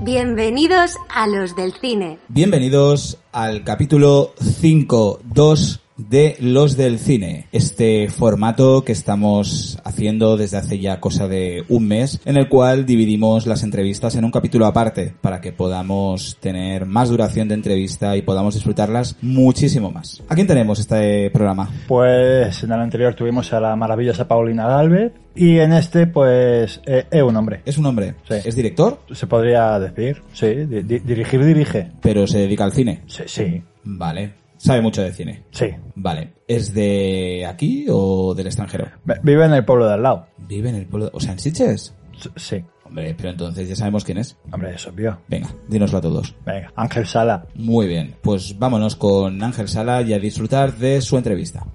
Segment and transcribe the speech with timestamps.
[0.00, 2.18] Bienvenidos a los del cine.
[2.28, 10.78] Bienvenidos al capítulo 5.2 de Los del Cine, este formato que estamos haciendo desde hace
[10.78, 15.14] ya cosa de un mes, en el cual dividimos las entrevistas en un capítulo aparte,
[15.22, 20.22] para que podamos tener más duración de entrevista y podamos disfrutarlas muchísimo más.
[20.28, 21.70] ¿A quién tenemos este programa?
[21.88, 27.06] Pues en el anterior tuvimos a la maravillosa Paulina Galvez y en este pues eh,
[27.10, 27.62] es un hombre.
[27.64, 28.14] ¿Es un hombre?
[28.28, 28.34] Sí.
[28.44, 29.00] ¿Es director?
[29.12, 31.90] Se podría decir, sí, di- di- dirigir dirige.
[32.02, 33.02] Pero se dedica al cine.
[33.06, 34.44] Sí, sí, Vale.
[34.66, 35.42] Sabe mucho de cine.
[35.50, 35.66] sí.
[35.94, 36.34] Vale.
[36.48, 38.86] ¿Es de aquí o del extranjero?
[39.04, 40.26] Ve- Vive en el pueblo de al lado.
[40.36, 41.10] Vive en el pueblo...
[41.12, 41.94] O sea, en Sitges.
[42.36, 44.36] Sí, Hombre, pero entonces ya sabemos quién es.
[44.52, 45.18] hombre, es obvio.
[45.28, 46.34] Venga, dínoslo a todos.
[46.46, 47.44] Venga, Ángel Sala.
[47.56, 51.66] Muy bien, pues vámonos con Ángel Sala y a disfrutar de su entrevista.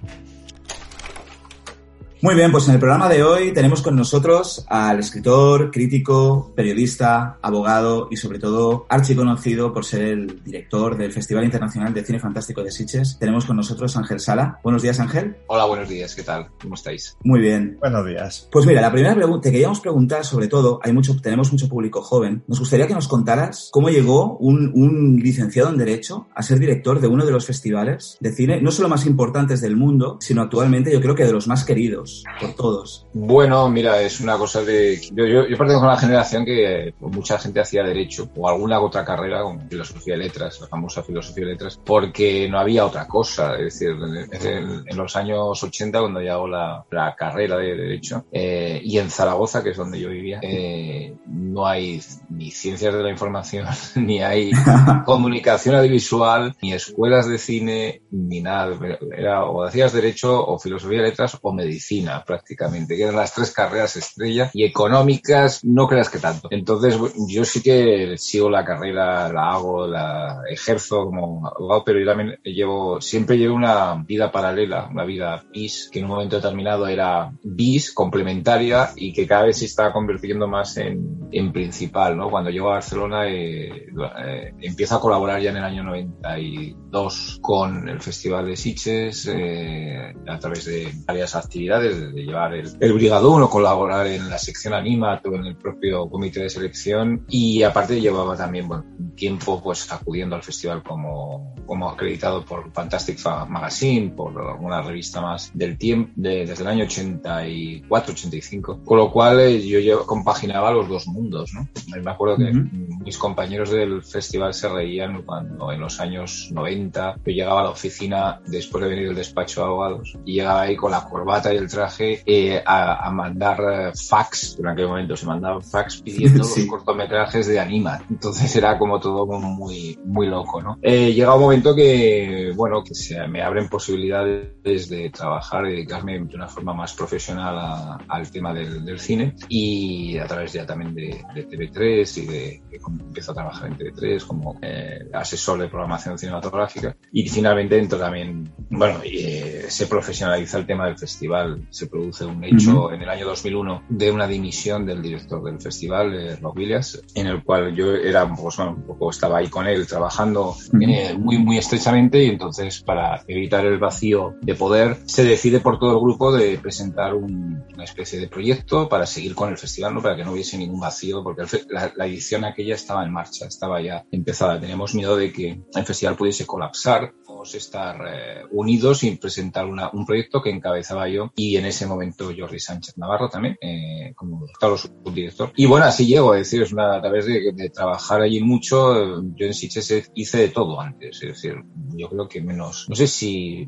[2.22, 7.40] Muy bien, pues en el programa de hoy tenemos con nosotros al escritor, crítico, periodista,
[7.42, 12.62] abogado y sobre todo archiconocido por ser el director del Festival Internacional de Cine Fantástico
[12.62, 13.18] de Sitges.
[13.18, 14.60] Tenemos con nosotros Ángel Sala.
[14.62, 15.34] Buenos días, Ángel.
[15.48, 16.46] Hola, buenos días, ¿qué tal?
[16.62, 17.16] ¿Cómo estáis?
[17.24, 17.76] Muy bien.
[17.80, 18.48] Buenos días.
[18.52, 22.02] Pues mira, la primera pregunta, te queríamos preguntar sobre todo, hay mucho, tenemos mucho público
[22.02, 26.60] joven, nos gustaría que nos contaras cómo llegó un, un licenciado en Derecho a ser
[26.60, 30.42] director de uno de los festivales de cine, no solo más importantes del mundo, sino
[30.42, 33.06] actualmente yo creo que de los más queridos por todos.
[33.12, 35.00] Bueno, mira, es una cosa de...
[35.12, 38.80] Yo, yo, yo pertenezco a una generación que eh, mucha gente hacía derecho o alguna
[38.80, 43.06] otra carrera como filosofía y letras, la famosa filosofía y letras, porque no había otra
[43.06, 43.54] cosa.
[43.56, 43.96] Es decir,
[44.42, 49.62] en, los años 80 cuando llegó la, la carrera de derecho eh, y en Zaragoza,
[49.62, 53.66] que es donde yo vivía, eh, no hay ni ciencias de la información,
[53.96, 54.50] ni hay
[55.04, 58.76] comunicación audiovisual, ni escuelas de cine, ni nada.
[59.16, 63.52] Era o hacías derecho o filosofía y letras o medicina prácticamente, que eran las tres
[63.52, 66.48] carreras estrella y económicas no creas que tanto.
[66.50, 66.98] Entonces
[67.28, 72.38] yo sí que sigo la carrera, la hago, la ejerzo como abogado, pero yo también
[72.44, 77.32] llevo, siempre llevo una vida paralela, una vida bis, que en un momento determinado era
[77.42, 82.30] bis, complementaria y que cada vez se está convirtiendo más en, en principal, ¿no?
[82.30, 83.86] Cuando llego a Barcelona eh,
[84.24, 90.14] eh, empiezo a colaborar ya en el año 92 con el Festival de Sitges eh,
[90.28, 94.74] a través de varias actividades, de, llevar el, el Brigadón o colaborar en la sección
[94.74, 98.84] Animat o en el propio comité de selección y aparte llevaba también bueno,
[99.16, 105.20] tiempo pues acudiendo al festival como, como acreditado por Fantastic Fa- Magazine, por alguna revista
[105.20, 110.72] más del tiempo, de- desde el año 84-85, con lo cual eh, yo, yo compaginaba
[110.72, 111.68] los dos mundos, ¿no?
[112.02, 113.02] Me acuerdo que Ujú.
[113.04, 117.70] mis compañeros del festival se reían cuando en los años 90 yo llegaba a la
[117.70, 121.56] oficina después de venir del despacho de abogados y llegaba ahí con la corbata y
[121.56, 126.44] el traje eh, a, a mandar eh, fax, en aquel momento se mandaban fax pidiendo
[126.44, 126.60] Sí.
[126.62, 128.00] los cortometrajes de Anima.
[128.10, 130.78] Entonces era como todo muy, muy loco, ¿no?
[130.82, 136.34] Eh, llega un momento que, bueno, que se me abren posibilidades de trabajar dedicarme de
[136.36, 140.94] una forma más profesional a- al tema del, del cine y a través ya también
[140.94, 145.68] de, de TV3 y de como empiezo a trabajar en TV3 como eh, asesor de
[145.68, 151.86] programación cinematográfica y finalmente entro también, bueno, eh, se profesionaliza el tema del festival, se
[151.86, 152.90] produce un hecho Ujú.
[152.90, 157.26] en el año 2001 de una dimisión del director del festival, eh, Rob Williams, en
[157.26, 160.78] el cual yo era pues, bueno, un poco estaba ahí con él trabajando Ujú.
[160.82, 165.78] eh, muy muy estrechamente y entonces para evitar el vacío de poder se decide por
[165.78, 169.94] todo el grupo de presentar un- una especie de proyecto para seguir con el festival,
[169.94, 170.02] ¿no?
[170.02, 173.12] para que no hubiese ningún vacío, porque el fe- la, la edición aquella estaba en
[173.12, 174.60] marcha, estaba ya empezada.
[174.60, 177.12] Teníamos miedo de que el festival pudiese colapsar,
[177.54, 182.30] estar eh, unidos y presentar una- un proyecto que encabezaba yo y en ese momento
[182.36, 185.52] Jordi Sánchez Navarro también, eh, como claro, subdirector.
[185.56, 189.22] Y bueno, así llego, es decir, es una, a través de, de trabajar allí mucho,
[189.34, 191.56] yo en Sitges hice de todo antes, es decir,
[191.96, 193.66] yo creo que menos, no sé si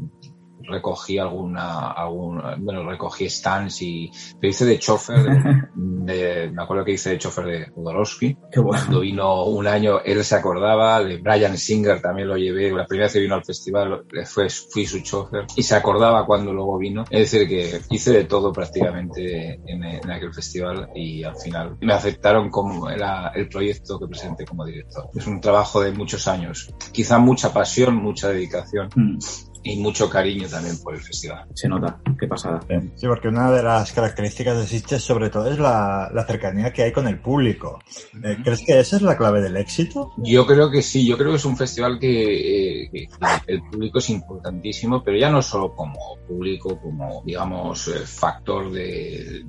[0.66, 6.84] recogí alguna, algún, bueno, recogí stands y, pero hice de chofer, de, de- me acuerdo
[6.84, 8.69] que hice de chofer de Jodorowsky, bueno.
[8.69, 13.06] cuando vino un año, él se acordaba, de Brian Singer también lo llevé, la primera
[13.06, 17.05] vez que vino al festival fue, fui su chofer y se acordaba cuando luego vino.
[17.11, 21.93] Es decir, que hice de todo prácticamente en, en aquel festival y al final me
[21.93, 25.08] aceptaron como era el proyecto que presenté como director.
[25.14, 28.55] Es un trabajo de muchos años, quizá mucha pasión, mucha dedicación
[28.96, 29.19] Mm,
[29.64, 31.46] y mucho cariño también por el festival.
[31.55, 32.61] se nota, qué pasada.
[32.96, 36.82] Sí, porque una de las características de Sitges sobre todo es la, la cercanía que
[36.82, 37.81] hay con el público.
[38.22, 40.12] Eh, ¿Crees que esa es la clave del éxito?
[40.19, 43.08] Yo creo que sí, yo creo que es un festival que, que,
[43.46, 49.44] el público es importantísimo, pero ya no solo como público, como, digamos, eh, factor de,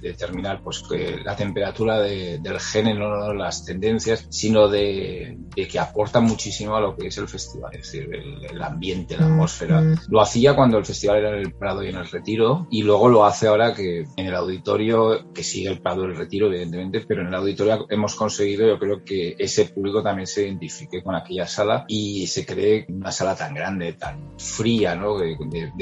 [0.00, 6.80] determinar pues, que la temperatura del género, las tendencias, sino de, que aporta muchísimo a
[6.80, 9.82] lo que es el festival, es decir, el, ambiente, la atmósfera.
[10.08, 13.08] Lo hacía cuando el festival era en el Prado y en el Retiro, y luego
[13.08, 17.04] lo hace ahora que en el auditorio, que sigue el Prado y el Retiro, evidentemente,
[17.06, 21.14] pero en el auditorio hemos conseguido, yo creo que ese público también se identifique con
[21.14, 25.18] aquella sala y se cree una sala tan grande, tan fría, ¿no?
[25.18, 25.36] De,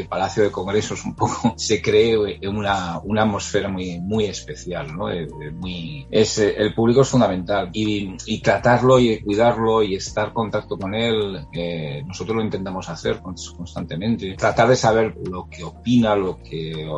[0.09, 2.17] Palacio de Congresos un poco, se cree
[2.49, 5.09] una, una atmósfera muy, muy especial, ¿no?
[5.55, 10.79] muy, es, el público es fundamental y, y, tratarlo y cuidarlo y estar en contacto
[10.79, 13.21] con él, eh, nosotros lo intentamos hacer
[13.56, 14.35] constantemente.
[14.37, 16.88] Tratar de saber lo que opina, lo que,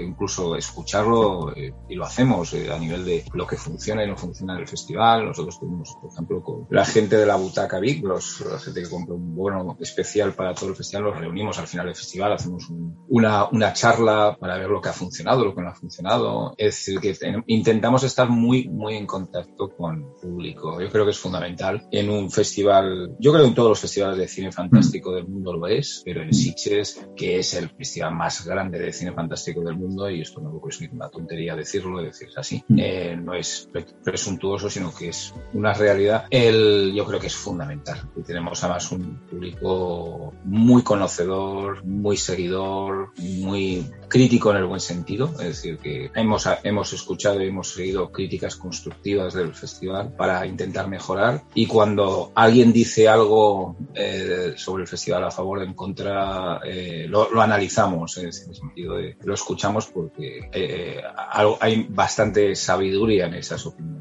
[0.00, 4.16] incluso escucharlo eh, y lo hacemos eh, a nivel de lo que funciona y no
[4.16, 5.26] funciona en el festival.
[5.26, 8.90] Nosotros tuvimos, por ejemplo, con la gente de la Butaca Big, los, la gente que
[8.90, 12.68] compra un bono especial para todo el festival, los reunimos al final del festival, hacemos
[13.08, 16.54] una, una charla para ver lo que ha funcionado, lo que no ha funcionado.
[16.56, 17.16] Es decir, que
[17.46, 20.80] intentamos estar muy, muy en contacto con el público.
[20.80, 24.18] Yo creo que es fundamental en un festival, yo creo que en todos los festivales
[24.18, 28.44] de cine fantástico del mundo lo es, pero en Sitges, que es el festival más
[28.46, 32.64] grande de cine fantástico del mundo, y esto no es una tontería decirlo, decir así,
[32.76, 33.68] eh, no es
[34.04, 36.24] presuntuoso, sino que es una realidad.
[36.30, 38.10] El, yo creo que es fundamental.
[38.16, 45.30] Y tenemos además un público muy conocedor, muy seguidor, muy crítico en el buen sentido.
[45.40, 50.88] Es decir, que hemos, hemos escuchado y hemos seguido críticas constructivas del festival para intentar
[50.88, 51.42] mejorar.
[51.54, 57.40] Y cuando alguien dice algo eh, sobre el festival a favor en contra, eh, lo,
[57.40, 58.94] analizamos en ese sentido.
[59.24, 60.48] lo escuchamos porque
[61.60, 63.91] hay bastante sabiduría en esas opiniones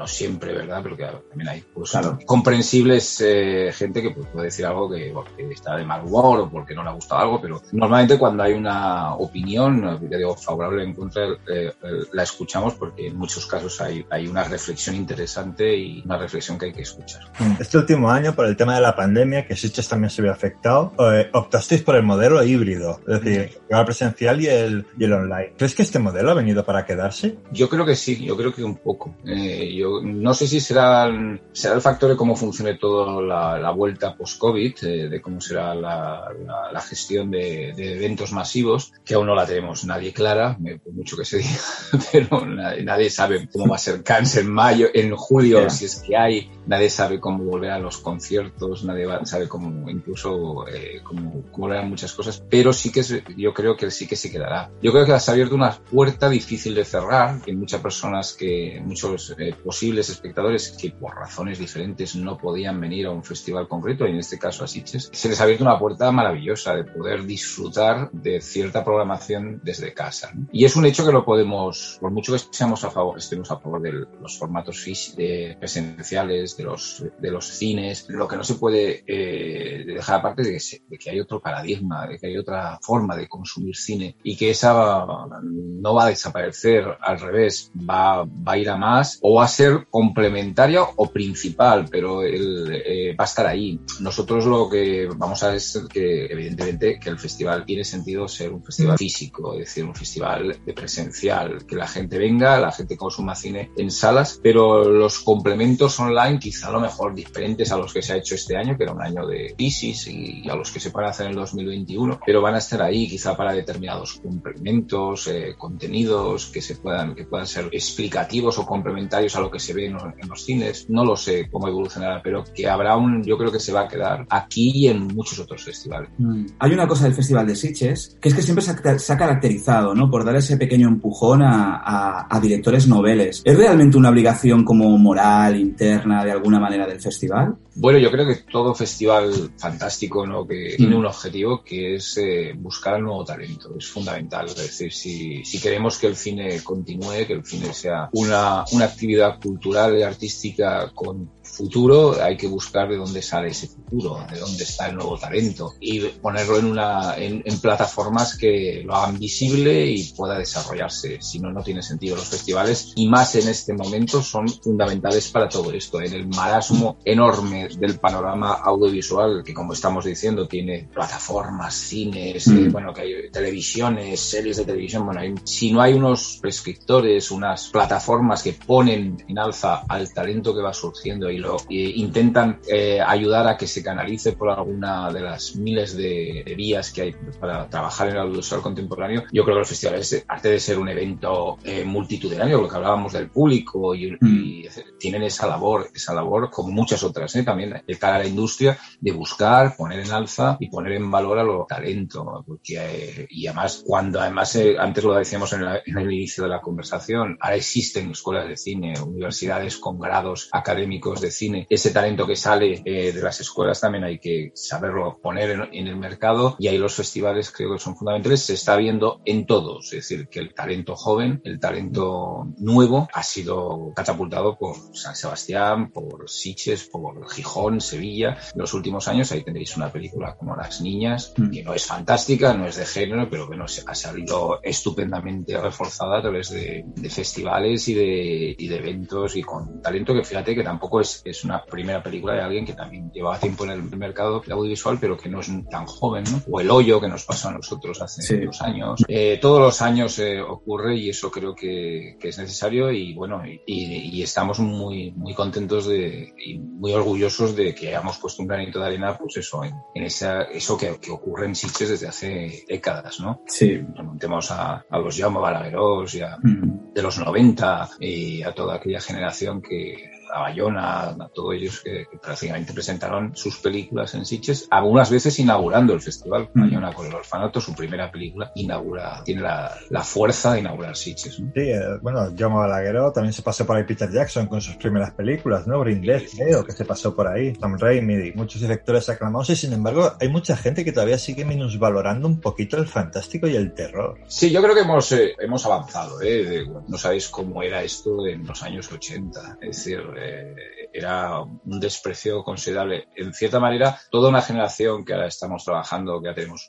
[0.00, 0.80] no siempre, ¿verdad?
[0.82, 1.92] Pero que también hay pues,
[2.24, 6.50] comprensibles eh, gente que pues, puede decir algo que porque está de mal humor o
[6.50, 10.94] porque no le ha gustado algo, pero normalmente cuando hay una opinión, digo, favorable en
[10.94, 11.72] contra, eh, eh,
[12.14, 16.66] la escuchamos porque en muchos casos hay, hay una reflexión interesante y una reflexión que
[16.66, 17.20] hay que escuchar.
[17.58, 20.94] Este último año, por el tema de la pandemia, que Sitges también se ve afectado,
[21.34, 25.52] optasteis por el modelo híbrido, es decir, el presencial y el, y el online.
[25.58, 27.36] ¿Crees que este modelo ha venido para quedarse?
[27.52, 29.14] Yo creo que sí, yo creo que un poco.
[29.24, 31.10] yo no sé si será,
[31.52, 36.80] será el factor de cómo funcione toda la, vuelta post-COVID, eh, de cómo será la,
[36.88, 41.38] gestión de, eventos masivos, que aún no la tenemos nadie clara, por mucho que se
[41.38, 41.58] diga,
[42.12, 46.16] pero nadie, sabe cómo va a ser Cannes en mayo, en julio, si es que
[46.16, 51.78] hay, nadie sabe cómo volver a los conciertos, nadie sabe cómo incluso eh, cómo, volver
[51.78, 53.02] a muchas cosas, pero sí que
[53.36, 54.70] yo creo que sí que se quedará.
[54.82, 59.34] Yo creo que has abierto una puerta difícil de cerrar, que muchas personas que, muchos
[59.38, 64.10] eh, posibles espectadores que por razones diferentes no podían venir a un festival concreto, y
[64.10, 68.10] en este caso a Sitges, se les ha abierto una puerta maravillosa de poder disfrutar
[68.12, 70.34] de cierta programación desde casa.
[70.52, 73.56] Y es un hecho que lo podemos, por mucho que seamos a favor, estemos a
[73.58, 74.84] favor de los formatos
[75.16, 80.50] presenciales, de los, de los cines, lo que no se puede eh, dejar aparte de
[80.58, 84.36] que, de que hay otro paradigma, de que hay otra forma de consumir cine y
[84.36, 85.06] que esa
[85.42, 89.48] no va a desaparecer, al revés, va, va a ir a más o va a
[89.48, 93.80] ser complementaria o principal, pero él eh, va a estar ahí.
[94.00, 98.64] Nosotros lo que vamos a es que, evidentemente, que el festival tiene sentido ser un
[98.64, 103.34] festival físico, es decir, un festival de presencial, que la gente venga, la gente consuma
[103.34, 108.02] cine en salas, pero los complementos online quizá a lo mejor diferentes a los que
[108.02, 110.80] se ha hecho este año, que era un año de crisis, y a los que
[110.80, 115.26] se pueden hacer en el 2021, pero van a estar ahí quizá para determinados complementos,
[115.28, 119.72] eh, contenidos que se puedan, que puedan ser explicativos o complementarios a lo que se
[119.72, 119.94] ve en
[120.28, 120.88] los, cines.
[120.88, 123.88] No lo sé cómo evolucionará, pero que habrá un, yo creo que se va a
[123.88, 126.10] quedar aquí y en muchos otros festivales.
[126.18, 126.46] Mm.
[126.58, 130.10] Hay una cosa del Festival de Sitges que es que siempre se ha, caracterizado, ¿no?
[130.10, 133.42] Por dar ese pequeño empujón a, a, directores noveles.
[133.44, 137.56] ¿Es realmente una obligación como moral, interna, de alguna manera del festival?
[137.74, 140.46] Bueno, yo creo que todo festival fantástico, ¿no?
[140.46, 140.98] Que tiene mm.
[140.98, 143.74] un objetivo que es eh, buscar al nuevo talento.
[143.78, 144.46] Es fundamental.
[144.46, 148.84] Es decir, si, si queremos que el cine continúe, que el cine sea una, una
[148.84, 154.38] actividad cultural y artística con futuro, hay que buscar de dónde sale ese futuro, de
[154.38, 159.86] dónde está el nuevo talento y ponerlo en, una, en, plataformas que lo hagan visible
[159.86, 161.18] y pueda desarrollarse.
[161.20, 162.16] Si no, no tiene sentido.
[162.16, 166.00] Los festivales, y más en este momento, son fundamentales para todo esto.
[166.00, 172.52] En el marasmo enorme del panorama audiovisual, que como estamos diciendo, tiene plataformas, cines, eh,
[172.52, 172.72] mm.
[172.72, 178.42] bueno, que hay televisiones, series de televisión, bueno, si no hay unos prescriptores, unas plataformas
[178.42, 183.56] que ponen en alza al talento que va surgiendo y lo intentan eh, ayudar a
[183.56, 188.14] que se canalice por alguna de las miles de, vías que hay para trabajar en
[188.14, 189.24] el audiovisual contemporáneo.
[189.32, 193.12] Yo creo que los festivales, aparte de ser un evento eh, multitudinario, lo que hablábamos
[193.12, 194.98] del público, y, mm.
[194.98, 197.42] tienen esa labor, esa labor como muchas otras, ¿eh?
[197.42, 201.38] también de cara a la industria, de buscar, poner en alza y poner en valor
[201.38, 202.44] a los talentos.
[202.46, 207.36] Porque, y además, cuando además, antes lo decíamos en, en el inicio de la conversación,
[207.40, 211.39] ahora existen escuelas de cine, universidades con grados académicos de cine.
[211.68, 215.96] Ese talento que sale eh, de las escuelas también hay que saberlo poner en, el
[215.96, 218.42] mercado y ahí los festivales creo que son fundamentales.
[218.42, 223.22] Se está viendo en todos, es decir, que el talento joven, el talento nuevo ha
[223.22, 228.36] sido catapultado por San Sebastián, por Sitges, por Gijón, Sevilla.
[228.54, 231.50] En los últimos años ahí tendréis una película como Las Niñas, mm.
[231.50, 233.56] que no es fantástica, no es de género, pero que
[233.86, 239.82] ha salido estupendamente reforzada a través de, festivales y de, y de eventos y con
[239.82, 243.38] talento que fíjate que tampoco es, es una primera película de alguien que también llevaba
[243.38, 246.42] tiempo en el mercado audiovisual, pero que no es tan joven, ¿no?
[246.50, 249.04] O El Hoyo, que nos pasó a nosotros hace dos años.
[249.08, 253.42] Eh, todos los años eh, ocurre y eso creo que, que es necesario y bueno,
[253.44, 258.48] y, y, estamos muy, muy contentos de, y muy orgullosos de que hayamos puesto un
[258.48, 262.08] granito de arena, pues eso, en, en esa, eso que, que, ocurre en Sitges desde
[262.08, 263.42] hace décadas, ¿no?
[263.46, 263.80] Sí.
[263.94, 266.92] Remontemos a, a los Jaume Balaguerós y a, mm.
[266.94, 272.06] de los 90 y a toda aquella generación que a Bayona, a todos ellos que,
[272.20, 276.50] prácticamente presentaron sus películas en Sitges, algunas veces inaugurando el festival.
[276.54, 276.60] Mm.
[276.62, 281.36] Bayona con el orfanato, su primera película, inaugura, tiene la, la fuerza de inaugurar Sitges.
[281.36, 285.12] Sí, eh, bueno, John Balagueró también se pasó por ahí Peter Jackson con sus primeras
[285.12, 285.80] películas, ¿no?
[285.80, 290.12] Brindez, creo que se pasó por ahí, Tom Raimi, muchos directores aclamados y sin embargo
[290.20, 294.18] hay mucha gente que todavía sigue minusvalorando un poquito el fantástico y el terror.
[294.26, 296.64] Sí, yo creo que hemos, eh, hemos avanzado, ¿eh?
[296.88, 299.58] No sabéis cómo era esto en los años 80.
[299.60, 303.08] Es decir, eh, era un desprecio considerable.
[303.16, 306.68] En cierta manera, toda una generación que ahora estamos trabajando, que ya tenemos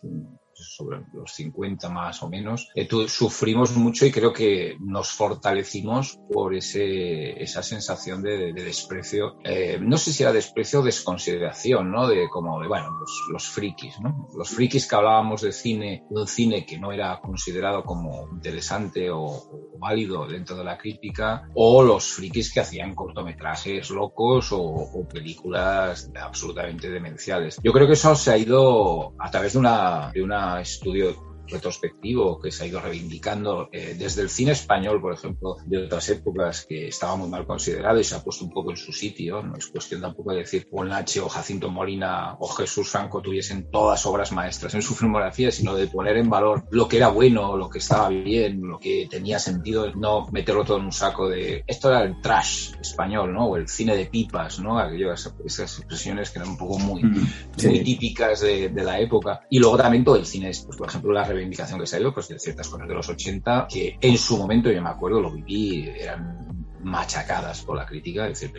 [0.62, 6.56] sobre los 50 más o menos, eh, sufrimos mucho y creo que nos fortalecimos por
[6.56, 9.38] ese, esa sensación de, desprecio.
[9.44, 12.08] Eh, no sé si era desprecio o desconsideración, ¿no?
[12.08, 14.30] De como de, bueno, los, los, frikis, ¿no?
[14.36, 19.10] Los frikis que hablábamos de cine, de un cine que no era considerado como interesante
[19.10, 26.12] o, válido dentro de la crítica, o los frikis que hacían cortometrajes locos o, películas
[26.16, 27.60] absolutamente demenciales.
[27.64, 32.40] Yo creo que eso se ha ido a través de una, de una estudio retrospectivo
[32.40, 36.66] que se ha ido reivindicando eh, desde el cine español, por ejemplo, de otras épocas
[36.68, 39.42] que estaba muy mal considerado y se ha puesto un poco en su sitio.
[39.44, 44.06] No es cuestión tampoco de decir Nache o Jacinto Molina o Jesús Franco tuviesen todas
[44.06, 47.70] obras maestras en su filmografía, sino de poner en valor lo que era bueno, lo
[47.70, 51.90] que estaba bien, lo que tenía sentido, no meterlo todo en un saco de esto
[51.90, 53.48] era el trash español, ¿no?
[53.48, 54.80] O el cine de pipas, ¿no?
[54.80, 59.42] Aquellas, esas expresiones que eran un poco muy, muy típicas de, de, la época.
[59.50, 62.14] Y luego también todo el cine, pues, por ejemplo, la reivindicación que se ha ido
[62.14, 65.32] pues, de ciertas cosas de los 80 que en su momento, yo me acuerdo, lo
[65.32, 68.52] viví, eran machacadas por la crítica, es decir,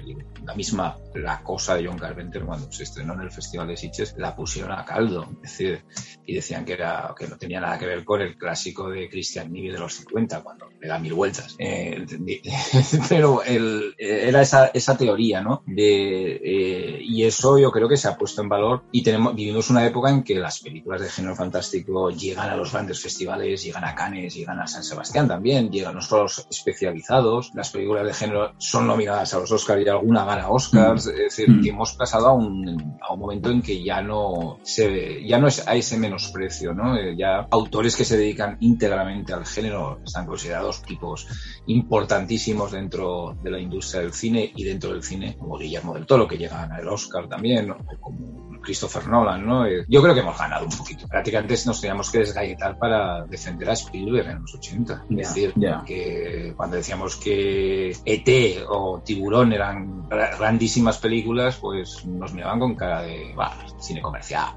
[0.44, 4.14] la misma La Cosa de John Carpenter cuando se estrenó en el Festival de Sitges
[4.16, 5.84] la pusieron a caldo, es decir,
[6.26, 9.52] y decían que era que no tenía nada que ver con el clásico de Christian
[9.52, 12.04] Nivi de los 50 cuando le da mil vueltas, eh,
[13.08, 15.62] pero el, era esa, esa teoría, ¿no?
[15.66, 19.70] De, eh, y eso yo creo que se ha puesto en valor y tenemos vivimos
[19.70, 23.84] una época en que las películas de género fantástico llegan a los grandes festivales, llegan
[23.84, 28.54] a Cannes, llegan a San Sebastián también, llegan solo los especializados, las películas de género
[28.58, 31.06] son nominadas a los Oscars y alguna gana Oscars.
[31.06, 31.10] Mm.
[31.10, 31.62] Es decir, mm.
[31.62, 35.48] que hemos pasado a un, a un momento en que ya no se ya no
[35.48, 36.96] es a ese menosprecio, ¿no?
[36.96, 41.26] Eh, ya autores que se dedican íntegramente al género están considerados tipos
[41.66, 46.26] importantísimos dentro de la industria del cine y dentro del cine, como Guillermo del Toro,
[46.26, 49.66] que llegan al Oscar también, o como Christopher Nolan, ¿no?
[49.66, 51.06] Eh, yo creo que hemos ganado un poquito.
[51.08, 55.04] Prácticamente nos teníamos que desgalletar para defender a Spielberg en los 80.
[55.10, 55.54] Es decir,
[55.86, 63.02] que cuando decíamos que ET o Tiburón eran grandísimas películas, pues nos miraban con cara
[63.02, 64.52] de, bah, cine comercial,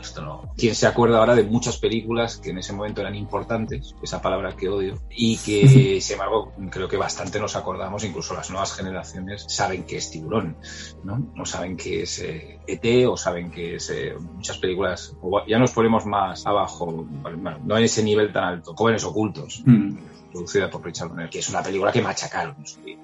[0.00, 0.52] esto no.
[0.56, 4.56] ¿Quién se acuerda ahora de muchas películas que en ese momento eran importantes, esa palabra
[4.56, 9.44] que odio, y que, sin embargo, creo que bastante nos acordamos, incluso las nuevas generaciones
[9.48, 10.56] saben que es Tiburón,
[11.02, 11.18] ¿no?
[11.34, 15.58] No saben que es ET eh, e o saben que es eh, muchas películas, ya
[15.58, 17.06] nos ponemos más abajo,
[17.64, 19.62] no en ese nivel tan alto, jóvenes ocultos.
[19.64, 20.13] Mm.
[20.34, 22.56] Producida por Richard Donner, que es una película que machacaron.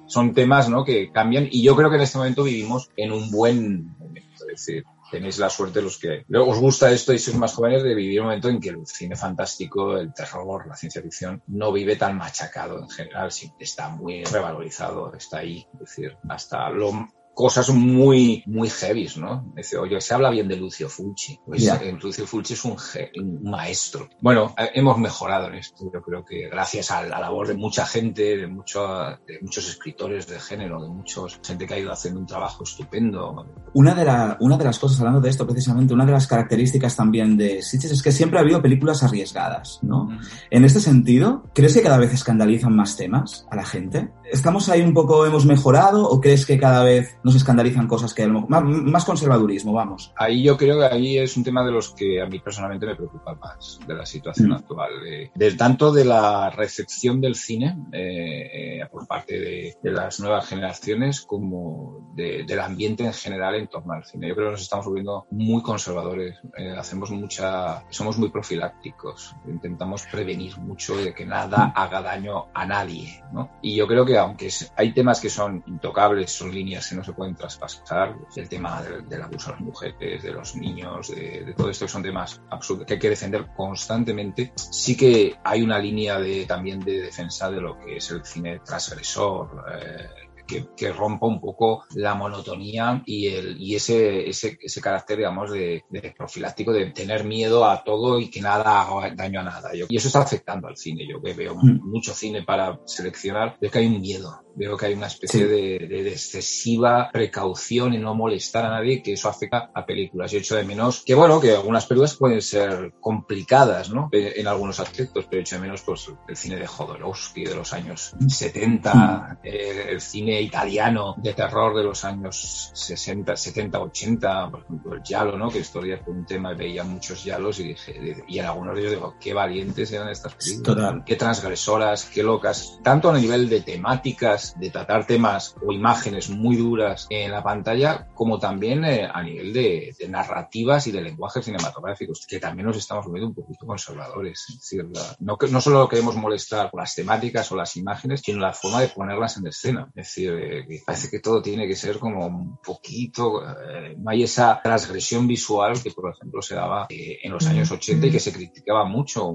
[0.07, 0.85] Son temas ¿no?
[0.85, 4.45] que cambian y yo creo que en este momento vivimos en un buen momento.
[4.51, 7.95] Es decir, tenéis la suerte los que os gusta esto y sois más jóvenes de
[7.95, 11.95] vivir un momento en que el cine fantástico, el terror, la ciencia ficción no vive
[11.95, 17.09] tan machacado en general, está muy revalorizado, está ahí, es decir, hasta lo
[17.41, 19.53] cosas muy, muy heavy, ¿no?
[19.57, 21.41] Dice, oye, se habla bien de Lucio Fulci.
[21.47, 21.81] Pues yeah.
[22.01, 22.77] Lucio Fulci es un,
[23.17, 24.09] un, maestro.
[24.21, 25.91] Bueno, hemos mejorado en esto.
[25.93, 28.87] Yo creo que gracias a la labor de mucha gente, de, mucho,
[29.27, 33.47] de muchos escritores de género, de mucha gente que ha ido haciendo un trabajo estupendo.
[33.73, 36.95] Una de, la, una de las cosas, hablando de esto precisamente, una de las características
[36.95, 40.05] también de Sitges es que siempre ha habido películas arriesgadas, ¿no?
[40.05, 40.21] Mm.
[40.51, 44.11] En este sentido, ¿crees que cada vez escandalizan más temas a la gente?
[44.31, 48.27] ¿Estamos ahí un poco, hemos mejorado o crees que cada vez nos escandalizan cosas que
[48.27, 50.13] más, más conservadurismo, vamos?
[50.17, 52.95] Ahí yo creo que ahí es un tema de los que a mí personalmente me
[52.95, 54.53] preocupa más, de la situación mm.
[54.53, 54.91] actual.
[55.03, 60.21] De, del tanto de la recepción del cine eh, eh, por parte de, de, las
[60.21, 64.29] nuevas generaciones como de, del ambiente en general en torno al cine.
[64.29, 70.07] Yo creo que nos estamos volviendo muy conservadores, eh, hacemos mucha, somos muy profilácticos, intentamos
[70.07, 73.51] prevenir mucho de que nada haga daño a nadie, ¿no?
[73.63, 77.13] Y yo creo que aunque hay temas que son intocables, son líneas que no se
[77.13, 81.55] pueden traspasar, el tema del, del abuso a las mujeres, de los niños, de, de,
[81.55, 85.79] todo esto que son temas absurdos que hay que defender constantemente, sí que hay una
[85.79, 90.93] línea de, también de defensa de lo que es el cine transgresor, eh, que, que,
[90.93, 96.15] rompa un poco la monotonía y, el, y ese, ese, ese carácter, digamos, de, de,
[96.17, 99.75] profiláctico, de tener miedo a todo y que nada haga daño a nada.
[99.75, 101.07] Yo, y eso está afectando al cine.
[101.09, 101.89] Yo que veo mm.
[101.89, 104.43] mucho cine para seleccionar, veo que hay un miedo.
[104.55, 105.47] Veo que hay una especie sí.
[105.47, 110.33] de, de, de, excesiva precaución en no molestar a nadie, que eso afecta a películas.
[110.33, 114.09] Yo echo de menos que, bueno, que algunas películas pueden ser complicadas, ¿no?
[114.13, 118.15] En, algunos aspectos, pero echo de menos, pues, el cine de Jodorowsky de los años
[118.27, 119.47] 70, mm.
[119.47, 125.03] eh, el cine italiano de terror de los años 60, 70, 80, por ejemplo, el
[125.03, 125.51] Yalo, ¿no?
[125.51, 128.81] Que estos días por un tema veía muchos Yalos y dije, y en algunos de
[128.81, 131.05] ellos digo, qué valientes eran estas películas, Total.
[131.05, 136.57] qué transgresoras, qué locas, tanto a nivel de temáticas, de tratar temas o imágenes muy
[136.57, 141.45] duras en la pantalla, como también eh, a nivel de, de, narrativas y de lenguajes
[141.45, 144.45] cinematográficos, que también nos estamos volviendo un poquito conservadores.
[144.49, 148.41] Es decir, la, no, no solo queremos molestar por las temáticas o las imágenes, sino
[148.41, 149.89] la forma de ponerlas en escena.
[149.95, 154.23] Es decir, que parece que todo tiene que ser como un poquito, eh, no hay
[154.23, 158.21] esa transgresión visual que, por ejemplo, se daba eh, en los años 80 y que
[158.21, 159.31] se criticaba mucho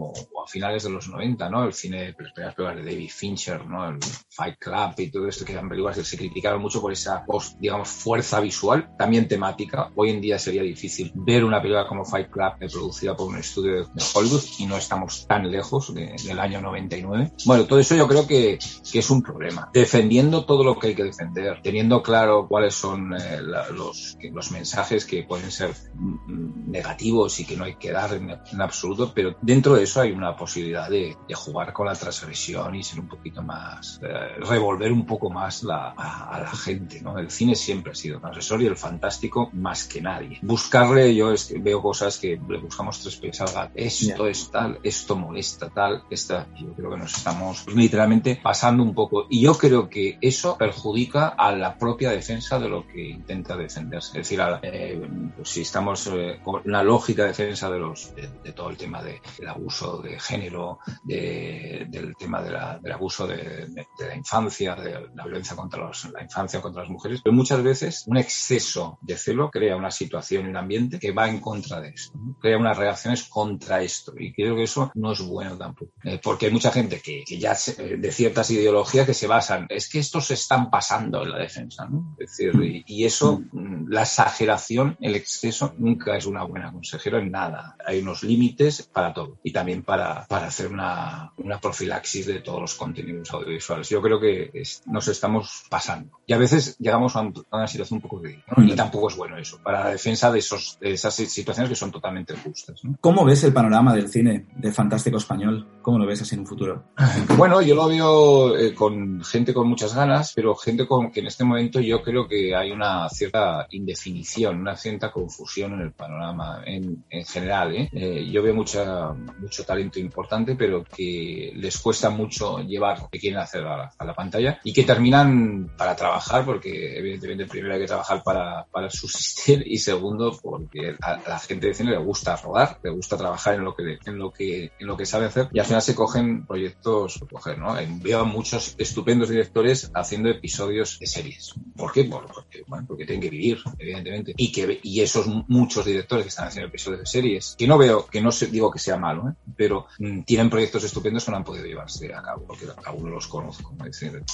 [0.47, 1.65] finales de los 90, ¿no?
[1.65, 3.89] El cine, las primeras películas de David Fincher, ¿no?
[3.89, 7.25] El Fight Club y todo esto, que eran películas que se criticaron mucho por esa,
[7.59, 9.91] digamos, fuerza visual, también temática.
[9.95, 13.85] Hoy en día sería difícil ver una película como Fight Club producida por un estudio
[13.85, 17.31] de Hollywood y no estamos tan lejos de, del año 99.
[17.45, 18.59] Bueno, todo eso yo creo que,
[18.91, 19.69] que, es un problema.
[19.73, 24.51] Defendiendo todo lo que hay que defender, teniendo claro cuáles son eh, la, los, los
[24.51, 29.11] mensajes que pueden ser mm, negativos y que no hay que dar en, en absoluto,
[29.13, 32.99] pero dentro de eso hay una posibilidad de, de, jugar con la transgresión y ser
[32.99, 37.17] un poquito más, eh, revolver un poco más la, a, a, la gente, ¿no?
[37.17, 40.39] El cine siempre ha sido transgresor y el fantástico más que nadie.
[40.41, 43.71] Buscarle, yo es veo cosas que le buscamos tres pies al gato.
[43.75, 48.93] Esto es tal, esto molesta tal, esta, yo creo que nos estamos literalmente pasando un
[48.93, 49.27] poco.
[49.29, 54.19] Y yo creo que eso perjudica a la propia defensa de lo que intenta defenderse.
[54.19, 55.01] Es decir, a, eh,
[55.35, 59.01] pues si estamos eh, con la lógica defensa de los, de, de todo el tema
[59.01, 64.15] de, del abuso de género, de, del tema de la, del abuso de, de la
[64.15, 68.17] infancia, de la violencia contra los, la infancia contra las mujeres, pero muchas veces un
[68.17, 72.17] exceso de celo crea una situación y un ambiente que va en contra de esto,
[72.17, 72.37] ¿no?
[72.39, 76.47] crea unas reacciones contra esto y creo que eso no es bueno tampoco, eh, porque
[76.47, 79.89] hay mucha gente que, que ya se, eh, de ciertas ideologías que se basan, es
[79.89, 82.15] que estos se están pasando en la defensa, ¿no?
[82.19, 87.19] Es decir, y, y eso, mm, la exageración, el exceso nunca es una buena consejera
[87.19, 87.75] en nada.
[87.85, 92.61] Hay unos límites para todo y también para, para hacer una, una profilaxis de todos
[92.61, 93.89] los contenidos audiovisuales.
[93.89, 96.19] Yo creo que es, nos estamos pasando.
[96.25, 98.43] Y a veces llegamos a, un, a una situación un poco de...
[98.55, 98.63] ¿no?
[98.63, 101.91] Y tampoco es bueno eso, para la defensa de, esos, de esas situaciones que son
[101.91, 102.83] totalmente justas.
[102.83, 102.95] ¿no?
[103.01, 105.67] ¿Cómo ves el panorama del cine de fantástico español?
[105.81, 106.83] ¿Cómo lo ves así en un futuro?
[107.37, 111.27] Bueno, yo lo veo eh, con gente con muchas ganas, pero gente con que en
[111.27, 116.61] este momento yo creo que hay una cierta indefinición, una cierta confusión en el panorama
[116.65, 117.75] en, en general.
[117.75, 117.89] ¿eh?
[117.91, 123.39] Eh, yo veo mucha, mucho talento importante, pero que les cuesta mucho llevar que quieren
[123.39, 127.87] hacer a a la pantalla y que terminan para trabajar, porque evidentemente primero hay que
[127.87, 132.35] trabajar para, para subsistir y segundo porque a, a la gente de cine le gusta
[132.35, 135.49] rodar, le gusta trabajar en lo que, en lo que, en lo que sabe hacer
[135.51, 137.75] y al final se cogen proyectos, coger, ¿no?
[138.01, 141.53] Veo a muchos estupendos directores haciendo episodios de series.
[141.75, 142.05] ¿Por qué?
[142.05, 144.33] Porque, bueno, porque tienen que vivir, evidentemente.
[144.37, 148.05] Y que y esos muchos directores que están haciendo episodios de series, que no veo,
[148.05, 149.33] que no se, digo que sea malo, ¿eh?
[149.55, 153.27] pero mm, tienen proyectos estupendos que no han podido llevarse a cabo, porque aún los
[153.27, 153.75] conozco.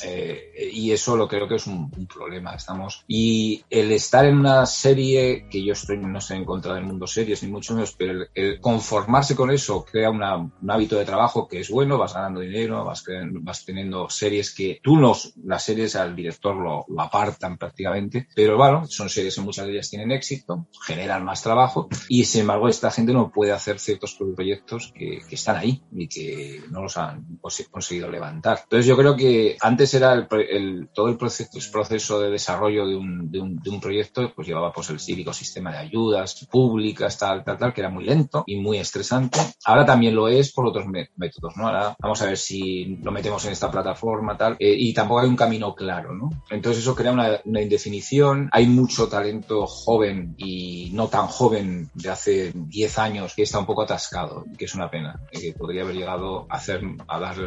[0.04, 2.56] Eh, y eso lo creo que es un, problema.
[2.56, 6.84] Estamos y el estar en una serie que yo estoy no sé en contra del
[6.84, 10.24] mundo series ni mucho menos, pero el, conformarse con eso crea un
[10.70, 14.98] hábito de trabajo que es bueno, vas ganando dinero, vas, vas teniendo series que tú
[14.98, 19.66] nos, las series al director lo, lo apartan prácticamente, pero bueno, son series que muchas
[19.66, 23.80] de ellas tienen éxito, generan más trabajo y sin embargo esta gente no puede hacer
[23.80, 28.60] ciertos proyectos que, que están ahí y que no los han conseguido levantar.
[28.64, 33.82] Entonces yo creo que antes era el, todo el proceso, proceso de desarrollo de un,
[33.82, 37.90] proyecto, pues llevaba pues el cívico sistema de ayudas públicas, tal, tal, tal, que era
[37.90, 39.40] muy lento y muy estresante.
[39.66, 41.58] Ahora también lo es por otros métodos.
[41.58, 45.30] Ahora vamos a ver si lo metemos en esta plataforma, tal, eh, y tampoco hay
[45.30, 46.30] un camino claro, ¿no?
[46.50, 52.10] Entonces eso crea una, una indefinición, hay mucho talento joven y no tan joven de
[52.10, 55.96] hace 10 años que está un poco atascado, que es una pena, que podría haber
[55.96, 57.38] llegado a hacer, a dar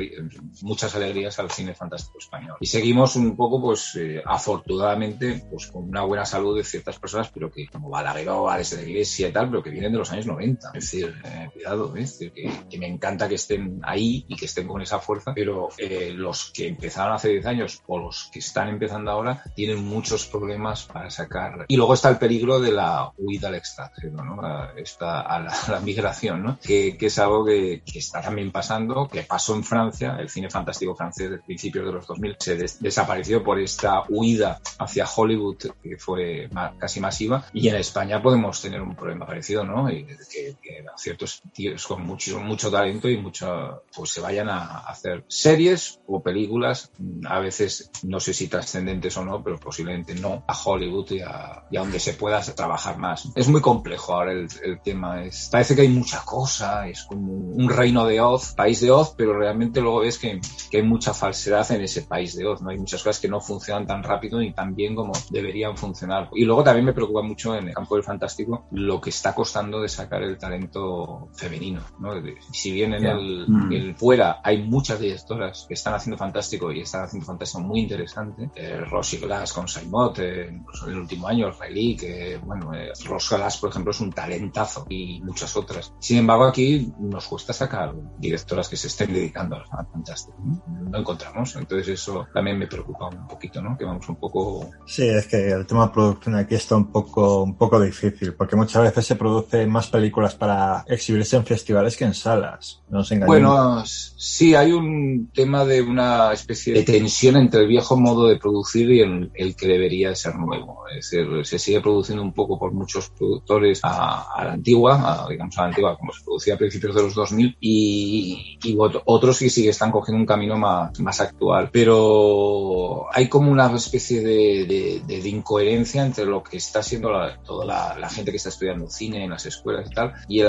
[0.62, 2.56] muchas alegrías al cine fantástico español.
[2.60, 7.30] Y seguimos un poco, pues, eh, afortunadamente, pues con una buena salud de ciertas personas,
[7.32, 10.10] pero que como Balagueró, Alex de la Iglesia y tal, pero que vienen de los
[10.12, 10.68] años 90.
[10.74, 12.02] Es decir, eh, cuidado, ¿eh?
[12.02, 15.68] es decir, que, me encanta que estén ahí y que estén con esa fuerza, pero
[16.14, 20.84] los que empezaron hace 10 años o los que están empezando ahora tienen muchos problemas
[20.84, 21.66] para sacar.
[21.68, 24.40] Y luego está el peligro de la huida al extranjero, ¿no?
[24.76, 26.58] Está a la, migración, ¿no?
[26.60, 31.30] Que, es algo que, está también pasando, que pasó en Francia, el cine fantástico francés
[31.30, 37.00] de principios de los 2000 se desapareció por esta huida hacia Hollywood que fue casi
[37.00, 39.90] masiva y en España podemos tener un problema parecido, ¿no?
[39.90, 40.56] Y que,
[40.96, 46.22] ciertos tíos con mucho, mucho talento y mucho, pues se vayan a hacer series o
[46.22, 46.90] películas,
[47.28, 51.64] a veces no sé si trascendentes o no, pero posiblemente no, a Hollywood y a,
[51.70, 53.28] donde se pueda trabajar más.
[53.34, 57.32] Es muy complejo ahora el, el tema, es, parece que hay mucha cosa, es como
[57.32, 61.14] un reino de Oz, país de Oz, pero realmente luego ves que, que hay mucha
[61.14, 62.70] falsedad en ese país de Oz, ¿no?
[62.70, 66.30] Hay muchas cosas que no funcionan tan rápido ni tan bien como deberían funcionar.
[66.34, 69.80] Y luego también me preocupa mucho en el campo del fantástico lo que está costando
[69.80, 72.12] de sacar el talento femenino, ¿no?
[72.52, 73.72] Si bien en el, mm.
[73.72, 78.50] el, fuera hay muchas directoras que están haciendo fantástico y están haciendo fantástico muy interesante,
[78.54, 82.92] eh, Rosy Glass con Saimot, eh, pues en el último año, Relic, que bueno, eh,
[83.30, 85.92] Glass, por ejemplo, es un talentazo y muchas otras.
[85.98, 90.36] Sin embargo, aquí nos cuesta sacar directoras que se estén dedicando al fantástico.
[90.42, 90.98] ¿no?
[90.98, 91.56] encontramos.
[91.56, 93.76] Entonces eso también me preocupa un poquito, ¿no?
[93.76, 94.70] Que vamos un poco...
[94.86, 98.56] Sí, es que el tema de producción aquí está un poco, un poco difícil, porque
[98.56, 102.82] muchas veces se producen más películas para exhibirse en festivales que en salas.
[102.88, 103.28] No nos engañemos.
[103.28, 108.38] Bueno, sí, hay un tema de una especie de tensión entre el viejo modo de
[108.38, 110.84] producir y el, el que debería ser nuevo.
[110.88, 115.28] Es decir, se sigue produciendo un poco por muchos productores a, a la antigua, a,
[115.28, 119.38] digamos a la antigua, como se producía a principios de los 2000, y, y otros
[119.38, 121.70] que sí están cogiendo un camino más, más actual.
[121.72, 127.10] Pero hay como una especie de, de, incoherencia entre lo que está haciendo
[127.44, 130.42] toda la, gente que está estudiando cine en las escuelas y tal, y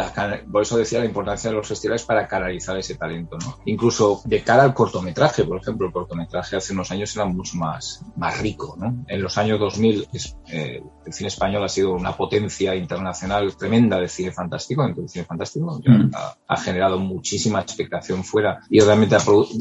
[0.51, 3.37] por eso decía la importancia de los festivales para canalizar ese talento.
[3.37, 3.57] ¿no?
[3.65, 8.03] Incluso de cara al cortometraje, por ejemplo, el cortometraje hace unos años era mucho más,
[8.15, 8.75] más rico.
[8.77, 9.05] ¿no?
[9.07, 10.07] En los años 2000
[10.47, 15.09] eh, el cine español ha sido una potencia internacional tremenda de cine fantástico, dentro del
[15.09, 16.11] cine fantástico, mm.
[16.47, 19.17] ha, generado muchísima expectación fuera y realmente